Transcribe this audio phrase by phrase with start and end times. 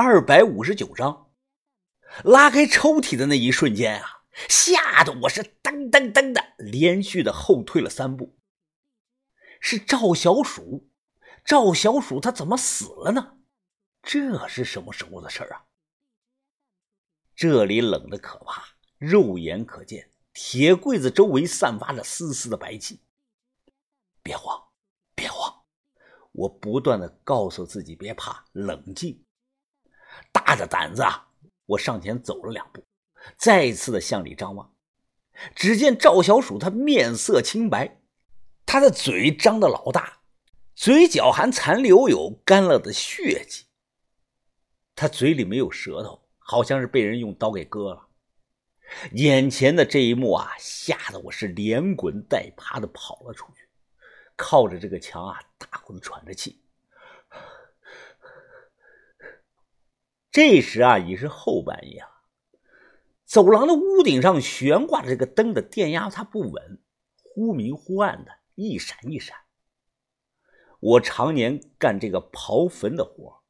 [0.00, 1.32] 二百五十九章。
[2.22, 8.38] 拉开抽屉的那一瞬间啊，吓得我是噔噔噔的连续的后退了三步。
[9.58, 10.88] 是赵小鼠，
[11.44, 13.38] 赵小鼠他怎么死了呢？
[14.00, 15.64] 这是什么时候的事啊？
[17.34, 18.62] 这里冷的可怕，
[18.98, 23.00] 肉眼可见，铁柜子周围散发着丝丝的白气。
[24.22, 24.62] 别慌，
[25.16, 25.52] 别慌，
[26.30, 29.24] 我不断的告诉自己别怕，冷静。
[30.32, 31.28] 大着胆子啊，
[31.66, 32.84] 我上前走了两步，
[33.36, 34.74] 再一次的向里张望。
[35.54, 38.00] 只见赵小鼠他面色清白，
[38.66, 40.20] 他的嘴张得老大，
[40.74, 43.66] 嘴角还残留有干了的血迹。
[44.94, 46.22] 他嘴里没有舌头。
[46.50, 48.08] 好像是被人用刀给割了，
[49.12, 53.68] 眼前的这一幕啊，吓得我是连滚带爬的跑了出去，
[54.34, 56.62] 靠着这个墙啊，大口的喘着气。
[60.30, 62.08] 这时啊，已是后半夜了，
[63.24, 66.80] 走廊的屋顶上悬挂着这个灯的电压，它不稳，
[67.16, 69.36] 忽明忽暗的，一闪一闪。
[70.80, 73.42] 我常年干这个刨坟的活，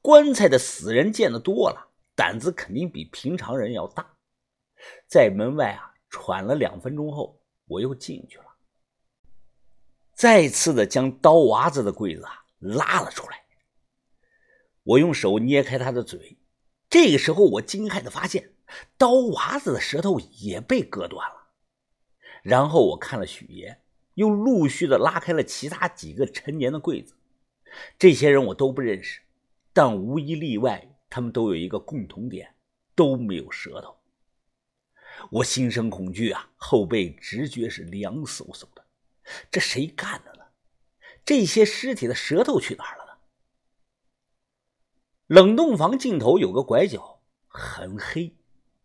[0.00, 1.92] 棺材的死人见得多了。
[2.14, 4.16] 胆子肯定比平常人要大，
[5.06, 8.46] 在门外啊喘了两分钟后，我又进去了，
[10.14, 13.45] 再次的将刀娃子的柜子啊拉了出来。
[14.86, 16.38] 我用手捏开他的嘴，
[16.88, 18.52] 这个时候我惊骇的发现，
[18.96, 21.48] 刀娃子的舌头也被割断了。
[22.42, 23.80] 然后我看了许爷，
[24.14, 27.14] 又陆续的拉开了其他几个陈年的柜子，
[27.98, 29.20] 这些人我都不认识，
[29.72, 30.92] 但无一例外。
[31.08, 32.56] 他们都有一个共同点，
[32.96, 33.96] 都没有舌头。
[35.30, 38.84] 我心生恐惧啊，后背直觉是凉飕飕的。
[39.50, 40.40] 这谁干的呢？
[41.24, 43.05] 这些尸体的舌头去哪儿了？
[45.26, 48.34] 冷冻房尽头有个拐角，很黑。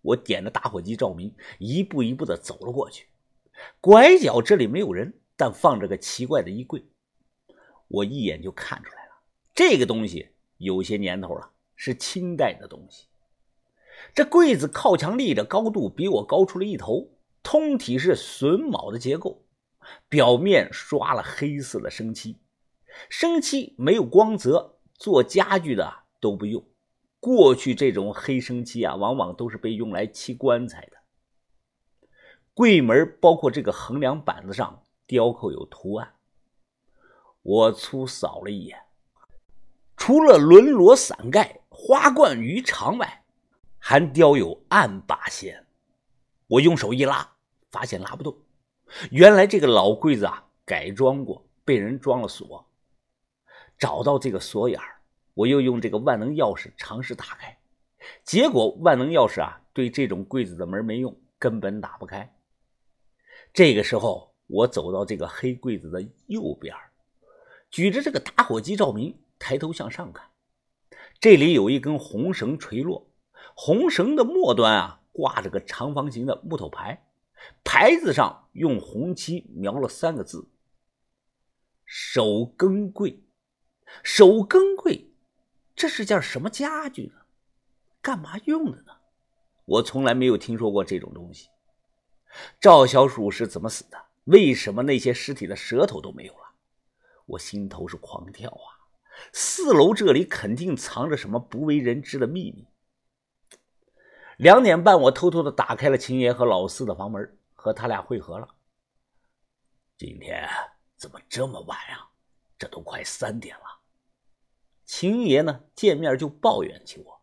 [0.02, 3.08] 我点着打火机照明，一步一步的走了过去。
[3.80, 6.84] 拐角这里没有人，但放着个奇怪的衣柜。
[7.88, 9.12] 我一眼就看出来了，
[9.54, 11.52] 这个东西有些年头了。
[11.84, 13.08] 是清代的东西，
[14.14, 17.10] 这柜子靠墙立着，高度比我高出了一头，
[17.42, 19.44] 通体是榫卯的结构，
[20.08, 22.38] 表面刷了黑色的生漆，
[23.10, 26.64] 生漆没有光泽，做家具的都不用。
[27.20, 30.98] 过去这种黑生漆啊，往往都是被用来漆棺材的。
[32.54, 36.16] 柜门包括这个横梁板子上雕刻有图案，
[37.42, 38.82] 我粗扫了一眼，
[39.98, 41.58] 除了轮罗伞盖。
[41.74, 43.24] 花冠鱼肠外，
[43.80, 45.66] 还雕有暗八仙。
[46.46, 47.28] 我用手一拉，
[47.72, 48.38] 发现拉不动。
[49.10, 52.70] 原来这个老柜子啊，改装过，被人装了锁。
[53.80, 54.80] 找到这个锁眼
[55.42, 57.58] 我又用这个万能钥匙尝试打开，
[58.24, 62.36] 结果万能钥匙啊，对这种柜子的门没用，根本打不开。
[63.52, 66.76] 这个时候，我走到这个黑柜子的右边，
[67.72, 70.30] 举着这个打火机照明，抬头向上看。
[71.20, 73.10] 这里有一根红绳垂落，
[73.56, 77.08] 红绳的末端啊挂着个长方形的木头牌，
[77.64, 80.48] 牌子上用红漆描了三个字
[81.84, 83.24] ：“手更柜。”
[84.04, 85.11] 手更柜，
[85.82, 87.16] 这是件什么家具呢？
[88.04, 88.94] 干嘛用的呢？
[89.66, 91.50] 我从来没有听说过这种东西。
[92.60, 93.98] 赵小鼠是怎么死的？
[94.26, 96.52] 为什么那些尸体的舌头都没有了？
[97.26, 98.94] 我心头是狂跳啊！
[99.34, 102.68] 四楼这里肯定藏着什么不为人知的秘密。
[104.38, 108.48] 两点半，我偷偷的打开了秦爷和老四的房门，和他俩会合了。
[109.98, 110.48] 今天
[110.96, 112.08] 怎么这么晚呀？
[112.60, 113.71] 这都快三点了。
[114.94, 117.22] 秦爷呢，见面就抱怨起我。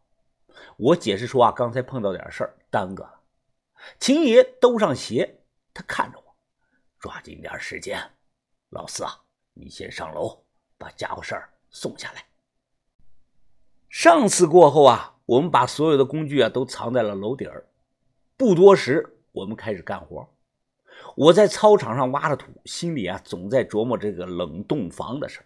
[0.79, 3.21] 我解释说啊，刚才碰到点事儿，耽搁了。
[4.01, 5.43] 秦爷兜上鞋，
[5.75, 6.35] 他看着我，
[6.99, 8.01] 抓紧点时间。
[8.71, 9.21] 老四啊，
[9.53, 10.43] 你先上楼，
[10.79, 11.51] 把家伙事儿。
[11.69, 12.25] 送下来。
[13.91, 17.67] 上次过后啊，我们把所有的工具啊都藏在了楼顶儿。
[18.39, 20.27] 不多时，我们开始干活。
[21.15, 25.41] 我在操场上挖了土，心里啊总在琢磨这个冷冻房的事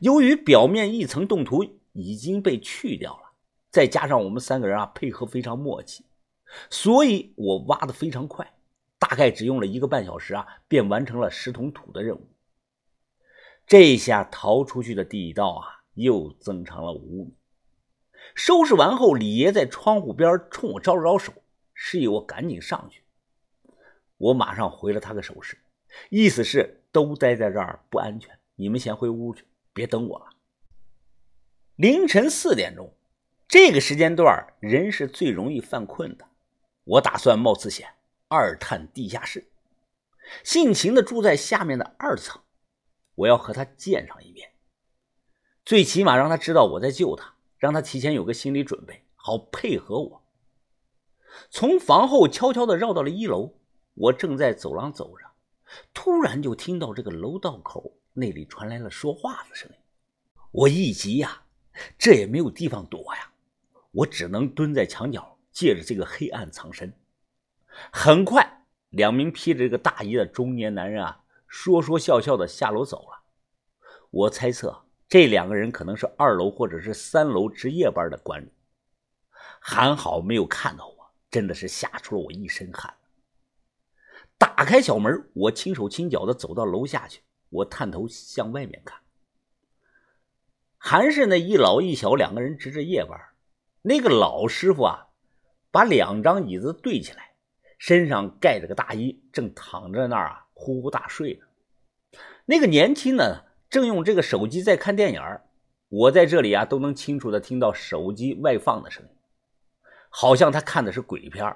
[0.00, 3.32] 由于表面一层冻土已经被去掉了，
[3.70, 6.04] 再加上我们三个人啊配合非常默契，
[6.70, 8.54] 所以我挖的非常快，
[8.98, 12.28] 大概只用了一个半小时啊，便完成了十桶土的任务。
[13.66, 17.34] 这下逃出去的地道啊，又增长了五米。
[18.34, 21.32] 收拾完后，李爷在窗户边冲我招了招手，
[21.74, 23.02] 示意我赶紧上去。
[24.16, 25.56] 我马上回了他个手势，
[26.10, 29.44] 意思是都待在这儿不安全，你们先回屋去，
[29.78, 30.26] 别等我了。
[31.76, 32.92] 凌晨四点钟，
[33.46, 36.26] 这个时间段人是最容易犯困的。
[36.82, 37.94] 我打算冒次险，
[38.26, 39.46] 二探地下室，
[40.42, 42.42] 尽情的住在下面的二层。
[43.14, 44.50] 我要和他见上一面，
[45.64, 50.24] 最起码让他知道我在救他，让他提前有个心理准备，好配合我。
[51.50, 53.54] 从房后悄悄的绕到了一楼，
[53.94, 55.24] 我正在走廊走着，
[55.94, 59.76] 突然就听到这个楼道口那里传来了说话的声音。
[60.50, 61.42] 我一急呀，
[61.98, 63.32] 这也没有地方躲呀，
[63.92, 65.36] 我只能蹲在墙角。
[65.50, 66.92] 借着这个黑暗藏身，
[67.90, 73.24] 很快，两名披着这个大衣的中年男人啊，说说笑笑的下楼走了。
[74.10, 78.52] 我猜测这两个人可能是二楼或者是三楼值夜班的管理。
[79.58, 82.94] 还好没有看到我，真的是吓出了我一身汗。
[84.38, 87.22] 打开小门，我轻手轻脚的走到楼下去。
[87.50, 89.00] 我探头向外面看，
[90.76, 93.18] 还是那一老一小两个人值着夜班。
[93.82, 95.04] 那个老师傅啊。
[95.70, 97.34] 把两张椅子对起来，
[97.78, 102.18] 身上盖着个大衣，正躺在那儿啊，呼呼大睡呢。
[102.46, 105.20] 那个年轻的正用这个手机在看电影
[105.90, 109.10] 我在这里啊，都能清楚的听到手机外放的声音，
[110.08, 111.54] 好像他看的是鬼片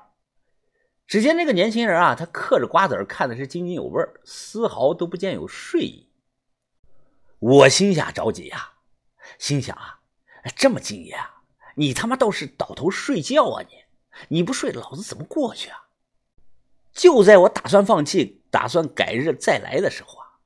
[1.12, 6.08] 只见那个年轻人啊，他嗑着瓜子看的是津津有味丝毫都不见有睡意。
[7.38, 8.72] 我心下着急呀，
[9.38, 10.00] 心想啊，
[10.56, 11.42] 这么敬业啊，
[11.74, 13.76] 你他妈倒是倒头睡觉啊你！
[14.28, 15.82] 你不睡，老子怎么过去啊？
[16.94, 20.40] 就在我打算放弃、打算改日再来的时候啊，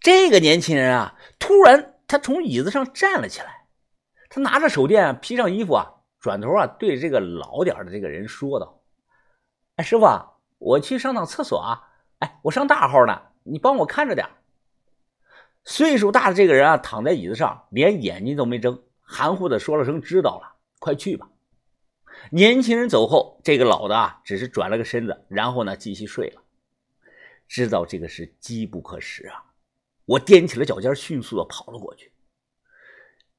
[0.00, 3.66] 这个年轻人啊，突然他从椅子上站了起来，
[4.30, 8.77] 他拿着手电，披上衣服啊，转头啊，对这个老点的这个人说道
[9.78, 10.06] ：“哎，师傅，
[10.58, 11.88] 我去上趟厕所啊，
[12.18, 14.28] 哎，我上大号呢，你帮我看着点。”
[15.64, 21.30] 岁数大的这个人啊，躺在椅子上，连眼睛都没睁，含糊的说了声：“知道了，快去吧。”
[22.32, 26.42] 年轻人走后，这个老的啊，只是转了个身子，然后呢，继续睡了。
[27.46, 29.44] 知道这个是机不可失啊，
[30.06, 32.12] 我踮起了脚尖，迅速的跑了过去。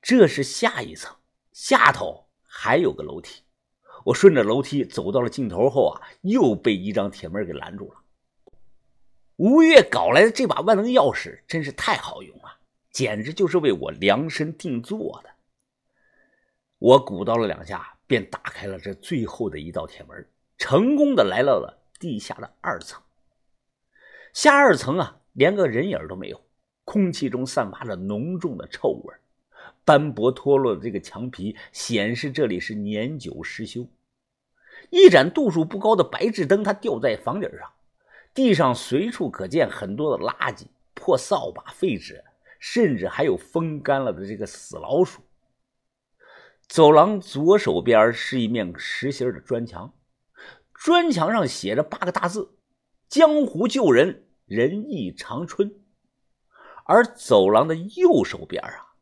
[0.01, 1.13] 这是下一层，
[1.51, 3.43] 下头还有个楼梯。
[4.09, 8.01] 我顺着楼梯走到了尽头后啊，又被一张铁门给拦住了。
[9.37, 12.57] 吴越搞来的这把万能钥匙真是太好用了，
[12.91, 15.29] 简直就是为我量身定做的。
[16.77, 17.95] 我鼓捣了两下。
[18.09, 20.27] 便打开了这最后的一道铁门，
[20.57, 22.99] 成功的来到了地下的二层。
[24.33, 26.41] 下二层啊，连个人影都没有，
[26.85, 29.13] 空气中散发着浓重的臭味，
[29.85, 33.85] 斑驳脱落的这个墙皮显示这里是年久失修。
[34.89, 37.71] 一盏度数不高的白炽灯，它吊在房顶上，
[38.33, 42.23] 地上随处可见很多的垃圾、破扫把、废纸，
[42.59, 45.21] 甚至还有风干了的这个死老鼠。
[46.67, 49.93] 走廊左手边是一面实心的砖墙，
[50.73, 52.55] 砖墙上写着八个大字
[53.09, 55.73] ：“江湖救人，仁义长春。”
[56.85, 58.93] 而走廊的右手边啊，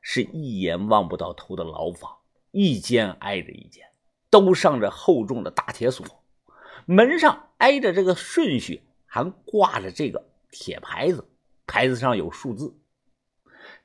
[0.00, 2.18] 是一眼望不到头的牢房，
[2.50, 3.86] 一间挨着一间，
[4.32, 6.06] 都上着厚重的大铁锁，
[6.86, 11.28] 门上挨着这个顺序，还挂着这个铁牌子，
[11.66, 12.74] 牌子上有数字。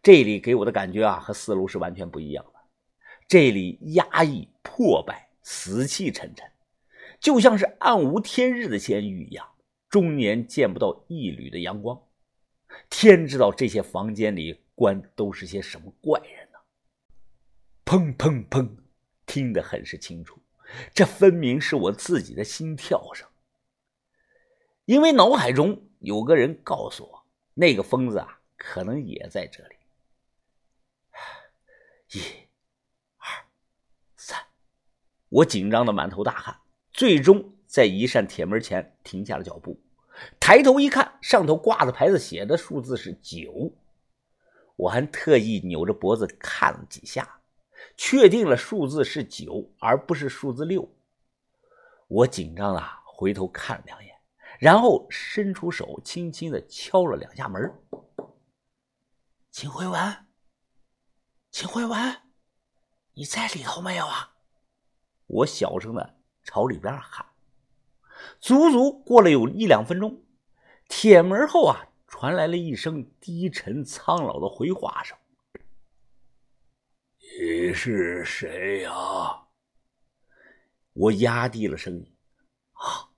[0.02, 2.54] 这里给我的感觉啊，和四楼是完全不一样的。
[3.28, 6.50] 这里压抑、破败、死气沉沉，
[7.20, 9.46] 就像是暗无天日的监狱一样，
[9.90, 12.02] 终年见不到一缕的阳光。
[12.90, 16.60] 天知道这些房间里关的都是些什么怪人呢？
[17.84, 18.70] 砰砰砰，
[19.28, 20.40] 听得很是清楚，
[20.96, 23.28] 这分明是我自己的心跳声。
[24.86, 29.76] 因为脑海中有个人告诉我，那个疯子啊，可能也在这里。
[32.14, 32.22] 一。
[33.18, 33.46] 二、
[34.16, 34.40] 三
[35.30, 39.80] 我紧张的满头大汗，最终在一扇铁门前停下了脚步。
[40.40, 43.74] 抬头一看，上头挂的牌子写的数字是九。
[44.78, 47.42] 我还特意扭着脖子看了几下，
[47.98, 50.88] 确定了数字是九，而不是数字六。
[52.08, 54.16] 我紧张的回头看了两眼，
[54.60, 57.74] 然后伸出手，轻轻的敲了两下门。
[59.52, 60.26] 秦慧文，
[61.52, 62.22] 秦慧文，
[63.14, 64.36] 你在里头没有啊？
[65.26, 67.26] 我小声的朝里边喊，
[68.40, 70.24] 足足过了有一两分钟，
[70.88, 75.18] 铁门后啊传来了一声低沉苍老的回话声
[77.40, 78.92] ：“你是谁呀？”
[80.94, 82.18] 我压低了声音
[82.74, 83.10] ：“啊，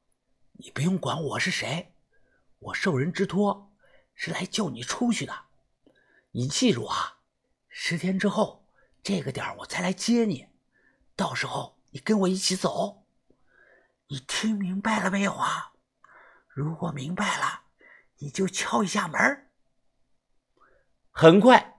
[0.51, 1.93] 你不用管我是谁，
[2.59, 3.71] 我受人之托
[4.13, 5.45] 是来救你出去的。
[6.31, 7.19] 你记住啊，
[7.69, 8.67] 十天之后
[9.01, 10.49] 这个点我再来接你。”
[11.15, 13.05] 到时候你跟我一起走。
[14.07, 15.71] 你听明白了没有啊？
[16.47, 17.63] 如果明白了，
[18.17, 19.49] 你就敲一下门。
[21.11, 21.78] 很快，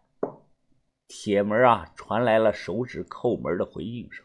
[1.12, 4.24] 铁门啊传来了手指叩门的回应声。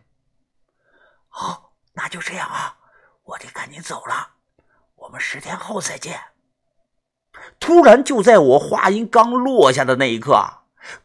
[1.27, 2.77] 好，那就这样啊，
[3.23, 4.35] 我得赶紧走了，
[4.93, 6.19] 我们十天后再见。
[7.59, 10.39] 突然，就在我话音刚落下的那一刻，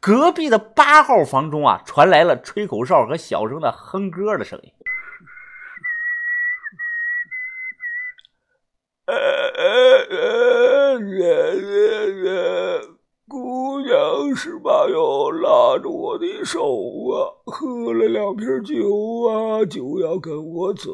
[0.01, 4.75] 隔壁的八号房中啊传来了吹口哨和小声的哼歌的声音
[9.07, 10.07] 呃，
[13.27, 14.70] 姑娘是吧？
[14.89, 16.61] 哟，拉着我的手
[17.11, 20.91] 啊，喝了两瓶酒啊，就要跟我走。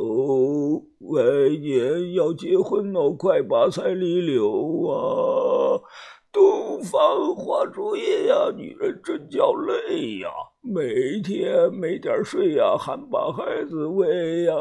[1.01, 1.25] 晚
[1.61, 5.81] 年要结婚了，快把彩礼留啊！
[6.33, 10.29] 洞房花烛夜呀，女人真叫累呀，
[10.63, 14.53] 每天没点睡呀，还把孩子喂呀。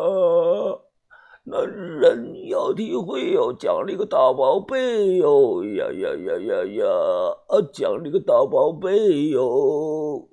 [1.47, 6.85] 那人要体会哟，奖励个大宝贝哟，呀呀呀呀呀，
[7.47, 10.27] 啊，奖励个大宝贝哟。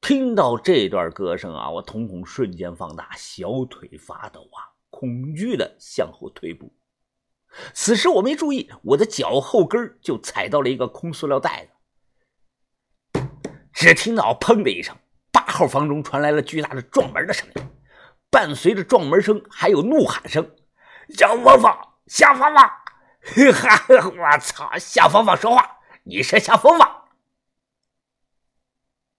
[0.00, 6.72] 听到这段歌声啊，我瞳孔瞬间放大，小腿发抖啊，恐惧的向后退步。
[7.72, 11.68] 此时我没注意，我的脚后跟就踩到了一个空塑料袋
[13.12, 13.20] 子。
[13.72, 14.96] 只听到“砰”的一声，
[15.30, 17.62] 八号房中传来了巨大的撞门的声音。
[18.30, 20.54] 伴随着撞门声，还有怒喊声
[21.16, 22.70] ：“小芳芳，夏芳芳！”
[23.52, 24.70] 哈哈，我操！
[24.78, 26.97] 夏芳芳说话，你是夏芳芳？